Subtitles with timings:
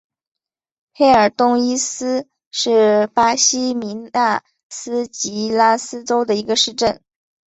[0.95, 7.03] 佩尔东伊斯是巴西米纳斯吉拉斯州的一个市镇。